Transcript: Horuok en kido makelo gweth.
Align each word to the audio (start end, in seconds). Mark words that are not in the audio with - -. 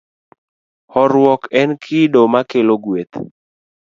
Horuok 0.93 1.45
en 1.61 1.75
kido 1.83 2.23
makelo 2.33 2.75
gweth. 2.83 3.15